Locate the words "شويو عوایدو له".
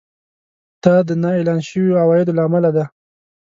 1.69-2.41